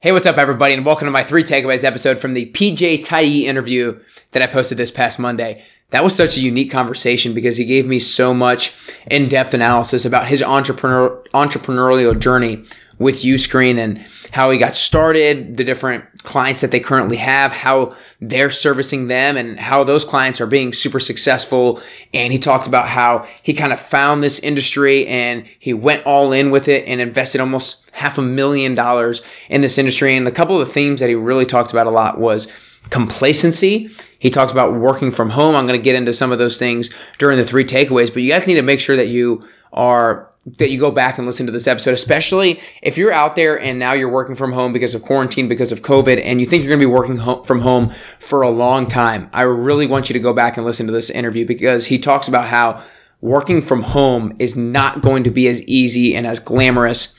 [0.00, 3.42] Hey, what's up, everybody, and welcome to my three takeaways episode from the PJ Taei
[3.42, 3.98] interview
[4.30, 5.64] that I posted this past Monday.
[5.90, 8.76] That was such a unique conversation because he gave me so much
[9.10, 12.62] in-depth analysis about his entrepreneur entrepreneurial journey
[12.98, 17.94] with Uscreen and how he got started, the different clients that they currently have, how
[18.20, 21.80] they're servicing them, and how those clients are being super successful.
[22.12, 26.32] And he talked about how he kind of found this industry and he went all
[26.32, 30.16] in with it and invested almost half a million dollars in this industry.
[30.16, 32.52] And a couple of the themes that he really talked about a lot was
[32.90, 33.90] complacency.
[34.18, 35.54] He talks about working from home.
[35.54, 38.30] I'm going to get into some of those things during the three takeaways, but you
[38.30, 41.52] guys need to make sure that you are that you go back and listen to
[41.52, 45.02] this episode, especially if you're out there and now you're working from home because of
[45.02, 47.92] quarantine, because of COVID, and you think you're going to be working ho- from home
[48.18, 49.28] for a long time.
[49.32, 52.28] I really want you to go back and listen to this interview because he talks
[52.28, 52.82] about how
[53.20, 57.14] working from home is not going to be as easy and as glamorous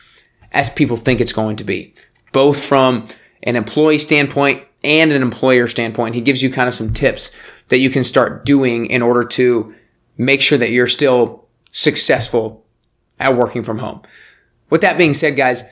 [0.52, 1.94] as people think it's going to be,
[2.32, 3.08] both from
[3.44, 6.16] an employee standpoint and an employer standpoint.
[6.16, 7.32] He gives you kind of some tips
[7.68, 9.76] that you can start doing in order to
[10.18, 12.66] make sure that you're still successful
[13.20, 14.02] at working from home.
[14.70, 15.64] With that being said, guys,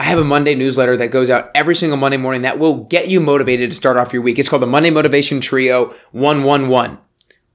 [0.00, 3.08] I have a Monday newsletter that goes out every single Monday morning that will get
[3.08, 4.38] you motivated to start off your week.
[4.38, 6.98] It's called the Monday Motivation Trio 111.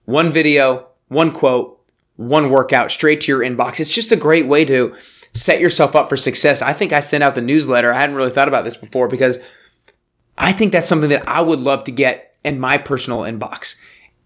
[0.06, 1.80] One video, one quote,
[2.18, 3.80] one workout straight to your inbox.
[3.80, 4.96] It's just a great way to
[5.34, 6.62] set yourself up for success.
[6.62, 7.94] I think I sent out the newsletter.
[7.94, 9.40] I hadn't really thought about this before because
[10.38, 13.78] I think that's something that I would love to get in my personal inbox.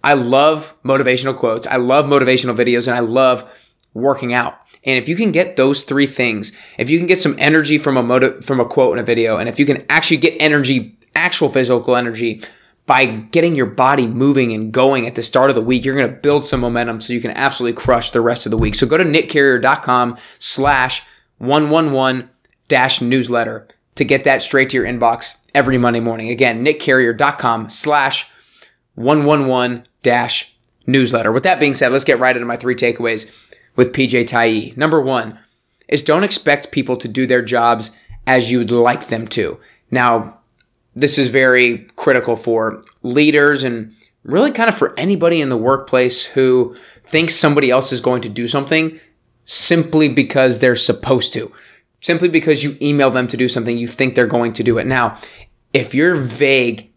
[0.03, 1.67] I love motivational quotes.
[1.67, 3.49] I love motivational videos and I love
[3.93, 4.55] working out.
[4.87, 7.97] And if you can get those three things, if you can get some energy from
[7.97, 10.97] a motive, from a quote in a video, and if you can actually get energy,
[11.13, 12.41] actual physical energy
[12.85, 16.09] by getting your body moving and going at the start of the week, you're going
[16.09, 18.75] to build some momentum so you can absolutely crush the rest of the week.
[18.75, 21.03] So go to nickcarrier.com slash
[21.39, 22.29] 111
[22.69, 26.29] dash newsletter to get that straight to your inbox every Monday morning.
[26.29, 28.31] Again, nickcarrier.com slash
[28.95, 31.33] 111 dash newsletter.
[31.33, 33.29] With that being said, let's get right into my three takeaways
[33.77, 34.75] with PJ Taei.
[34.75, 35.39] Number one
[35.87, 37.91] is don't expect people to do their jobs
[38.25, 39.57] as you'd like them to.
[39.89, 40.39] Now,
[40.93, 46.25] this is very critical for leaders and really kind of for anybody in the workplace
[46.25, 48.99] who thinks somebody else is going to do something
[49.45, 51.53] simply because they're supposed to.
[52.01, 54.85] Simply because you email them to do something, you think they're going to do it.
[54.85, 55.17] Now,
[55.73, 56.91] if you're vague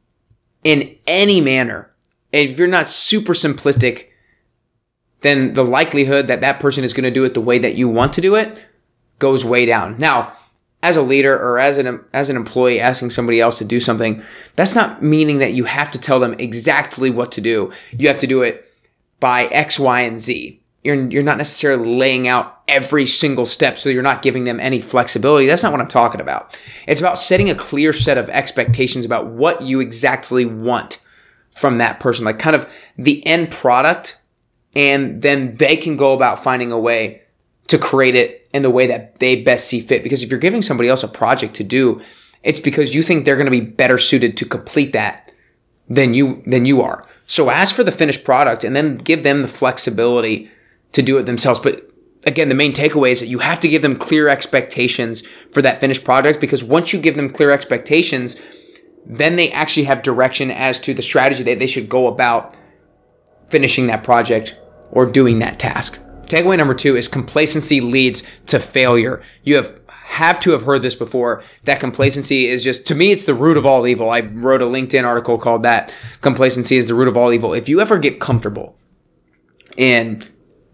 [0.65, 1.91] in any manner,
[2.33, 4.10] if you're not super simplistic
[5.21, 7.89] then the likelihood that that person is going to do it the way that you
[7.89, 8.67] want to do it
[9.19, 9.99] goes way down.
[9.99, 10.33] Now,
[10.83, 14.23] as a leader or as an as an employee asking somebody else to do something,
[14.57, 17.71] that's not meaning that you have to tell them exactly what to do.
[17.93, 18.67] You have to do it
[19.21, 20.61] by X, Y, and Z.
[20.83, 24.81] You're you're not necessarily laying out every single step, so you're not giving them any
[24.81, 25.47] flexibility.
[25.47, 26.59] That's not what I'm talking about.
[26.87, 30.99] It's about setting a clear set of expectations about what you exactly want
[31.51, 34.20] from that person, like kind of the end product
[34.75, 37.23] and then they can go about finding a way
[37.69, 40.03] to create it in the way that they best see fit.
[40.03, 42.01] Because if you're giving somebody else a project to do,
[42.43, 45.33] it's because you think they're going to be better suited to complete that
[45.89, 47.07] than you than you are.
[47.27, 50.51] So ask for the finished product and then give them the flexibility
[50.93, 51.61] to do it themselves.
[51.61, 51.89] But
[52.25, 55.23] again, the main takeaway is that you have to give them clear expectations
[55.53, 58.41] for that finished product because once you give them clear expectations,
[59.07, 62.55] then they actually have direction as to the strategy that they should go about
[63.51, 64.59] finishing that project
[64.91, 65.99] or doing that task.
[66.23, 69.23] Takeaway number two is complacency leads to failure.
[69.43, 73.27] You have have to have heard this before that complacency is just to me it's
[73.27, 74.11] the root of all evil.
[74.11, 77.55] I wrote a LinkedIn article called that complacency is the root of all evil.
[77.55, 78.77] If you ever get comfortable
[79.77, 80.25] in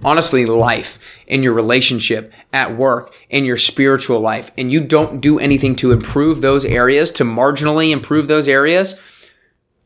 [0.03, 5.39] honestly life, in your relationship, at work, in your spiritual life, and you don't do
[5.39, 9.01] anything to improve those areas, to marginally improve those areas,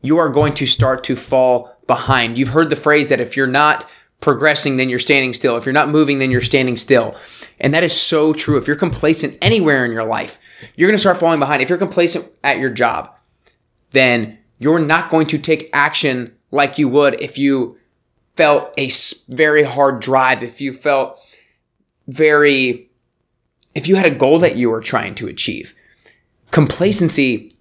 [0.01, 2.39] you are going to start to fall behind.
[2.39, 3.85] You've heard the phrase that if you're not
[4.21, 5.57] progressing, then you're standing still.
[5.57, 7.17] If you're not moving, then you're standing still.
[7.59, 8.57] And that is so true.
[8.59, 10.39] If you're complacent anywhere in your life,
[10.77, 11.63] you're going to start falling behind.
[11.63, 13.13] If you're complacent at your job,
[13.91, 17.77] then you're not going to take action like you would if you
[18.37, 18.89] felt a
[19.29, 21.19] very hard drive, if you felt
[22.07, 22.89] very,
[23.75, 25.75] if you had a goal that you were trying to achieve.
[26.53, 27.57] Complacency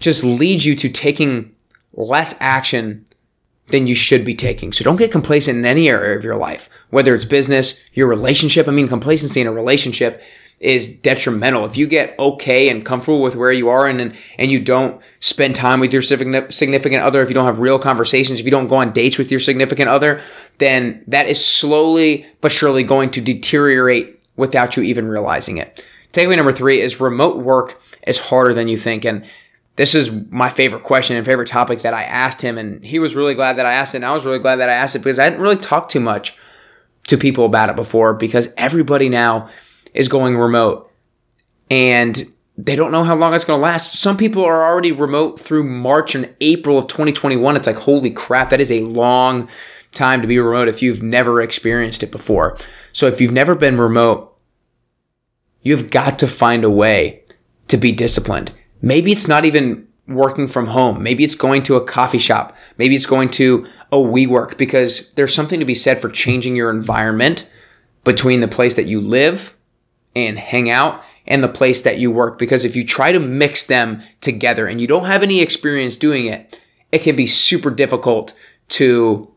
[0.00, 1.54] just leads you to taking
[1.92, 3.06] less action
[3.68, 4.72] than you should be taking.
[4.72, 8.66] So don't get complacent in any area of your life, whether it's business, your relationship.
[8.68, 10.22] I mean, complacency in a relationship
[10.58, 11.64] is detrimental.
[11.64, 15.56] If you get okay and comfortable with where you are and, and you don't spend
[15.56, 18.76] time with your significant other, if you don't have real conversations, if you don't go
[18.76, 20.20] on dates with your significant other,
[20.58, 25.84] then that is slowly but surely going to deteriorate without you even realizing it.
[26.12, 29.04] Takeaway number three is remote work is harder than you think.
[29.04, 29.24] And
[29.76, 32.58] this is my favorite question and favorite topic that I asked him.
[32.58, 33.98] And he was really glad that I asked it.
[33.98, 36.00] And I was really glad that I asked it because I didn't really talk too
[36.00, 36.36] much
[37.06, 39.48] to people about it before because everybody now
[39.94, 40.90] is going remote
[41.70, 43.96] and they don't know how long it's going to last.
[43.96, 47.56] Some people are already remote through March and April of 2021.
[47.56, 49.48] It's like, holy crap, that is a long
[49.92, 52.58] time to be remote if you've never experienced it before.
[52.92, 54.36] So if you've never been remote,
[55.62, 57.24] you've got to find a way
[57.68, 58.52] to be disciplined.
[58.82, 61.02] Maybe it's not even working from home.
[61.02, 62.54] Maybe it's going to a coffee shop.
[62.78, 66.70] Maybe it's going to a WeWork because there's something to be said for changing your
[66.70, 67.48] environment
[68.04, 69.56] between the place that you live
[70.16, 72.38] and hang out and the place that you work.
[72.38, 76.26] Because if you try to mix them together and you don't have any experience doing
[76.26, 76.60] it,
[76.90, 78.34] it can be super difficult
[78.68, 79.29] to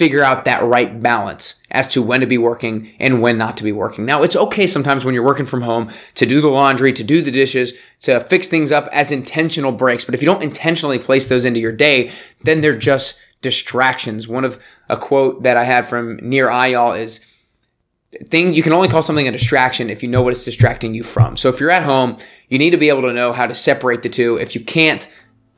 [0.00, 3.62] figure out that right balance as to when to be working and when not to
[3.62, 4.06] be working.
[4.06, 7.20] Now, it's okay sometimes when you're working from home to do the laundry, to do
[7.20, 10.06] the dishes, to fix things up as intentional breaks.
[10.06, 12.12] But if you don't intentionally place those into your day,
[12.44, 14.26] then they're just distractions.
[14.26, 14.58] One of
[14.88, 17.26] a quote that I had from Nir Eyal is,
[18.30, 21.02] thing you can only call something a distraction if you know what it's distracting you
[21.02, 21.36] from.
[21.36, 22.16] So if you're at home,
[22.48, 24.38] you need to be able to know how to separate the two.
[24.38, 25.06] If you can't,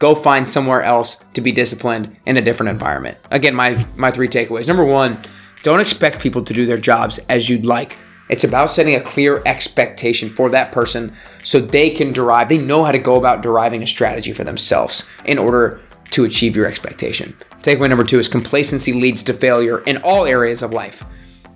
[0.03, 3.17] go find somewhere else to be disciplined in a different environment.
[3.31, 4.67] Again, my my three takeaways.
[4.67, 5.17] Number 1,
[5.63, 7.97] don't expect people to do their jobs as you'd like.
[8.29, 11.13] It's about setting a clear expectation for that person
[11.45, 15.09] so they can derive, they know how to go about deriving a strategy for themselves
[15.25, 17.33] in order to achieve your expectation.
[17.63, 21.05] Takeaway number two is complacency leads to failure in all areas of life.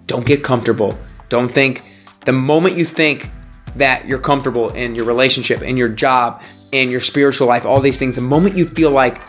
[0.07, 0.97] Don't get comfortable.
[1.31, 1.83] Don't think
[2.25, 3.29] the moment you think
[3.75, 7.99] that you're comfortable in your relationship, in your job, in your spiritual life, all these
[7.99, 9.21] things, the moment you feel like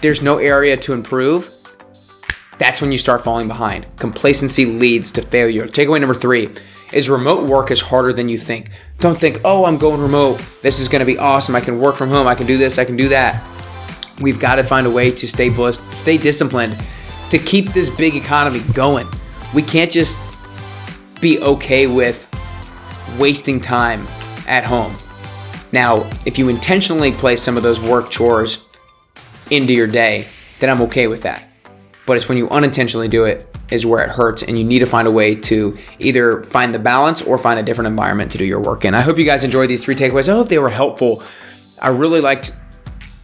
[0.00, 1.48] there's no area to improve,
[2.58, 3.86] that's when you start falling behind.
[3.96, 5.66] Complacency leads to failure.
[5.66, 6.48] Takeaway number three
[6.92, 8.70] is remote work is harder than you think.
[8.98, 10.44] Don't think, oh, I'm going remote.
[10.62, 11.56] This is going to be awesome.
[11.56, 12.26] I can work from home.
[12.26, 12.78] I can do this.
[12.78, 13.42] I can do that.
[14.20, 16.76] We've got to find a way to stay blessed, stay disciplined,
[17.30, 19.06] to keep this big economy going.
[19.54, 20.18] We can't just
[21.20, 22.28] be okay with
[23.18, 24.06] wasting time
[24.46, 24.92] at home.
[25.72, 28.64] Now, if you intentionally place some of those work chores
[29.50, 30.26] into your day,
[30.60, 31.48] then I'm okay with that.
[32.06, 34.86] But it's when you unintentionally do it is where it hurts, and you need to
[34.86, 38.44] find a way to either find the balance or find a different environment to do
[38.44, 38.94] your work in.
[38.94, 40.28] I hope you guys enjoyed these three takeaways.
[40.28, 41.22] I hope they were helpful.
[41.80, 42.54] I really liked,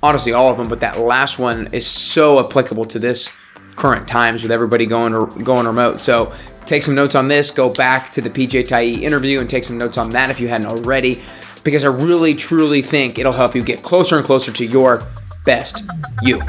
[0.02, 3.30] honestly, all of them, but that last one is so applicable to this
[3.76, 5.12] current times with everybody going
[5.44, 6.00] going remote.
[6.00, 6.32] So
[6.66, 7.50] take some notes on this.
[7.50, 10.48] Go back to the PJ Taei interview and take some notes on that if you
[10.48, 11.22] hadn't already
[11.68, 15.02] because I really truly think it'll help you get closer and closer to your
[15.44, 15.84] best
[16.22, 16.40] you.